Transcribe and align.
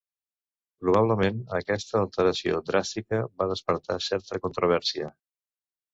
Probablement, 0.85 1.43
aquesta 1.57 2.01
alteració 2.01 2.63
dràstica 2.71 3.19
va 3.43 3.49
despertar 3.55 3.99
certa 4.07 4.41
controvèrsia. 4.47 5.13